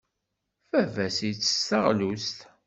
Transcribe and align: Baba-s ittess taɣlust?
Baba-s 0.71 1.17
ittess 1.29 1.61
taɣlust? 1.67 2.39